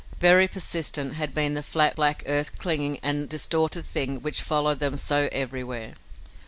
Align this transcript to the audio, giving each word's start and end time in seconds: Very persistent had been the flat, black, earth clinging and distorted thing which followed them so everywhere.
Very 0.19 0.47
persistent 0.47 1.13
had 1.13 1.31
been 1.31 1.53
the 1.53 1.61
flat, 1.61 1.95
black, 1.95 2.23
earth 2.25 2.57
clinging 2.57 2.97
and 3.03 3.29
distorted 3.29 3.83
thing 3.85 4.19
which 4.23 4.41
followed 4.41 4.79
them 4.79 4.97
so 4.97 5.29
everywhere. 5.31 5.93